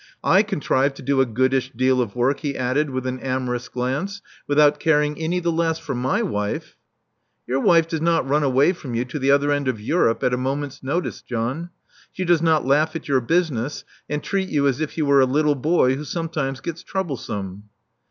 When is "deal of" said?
1.75-2.15